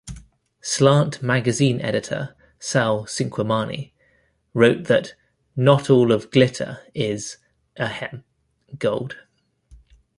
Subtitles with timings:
[0.61, 3.91] Slant Magazine editor Sal Cinquemani
[4.51, 5.13] wrote that
[5.55, 7.37] "not all of "Glitter" is,
[7.77, 8.23] ahem,
[8.79, 9.13] gold.